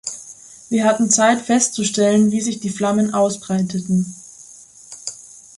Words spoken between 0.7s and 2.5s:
Wir hatten Zeit, festzustellen, wie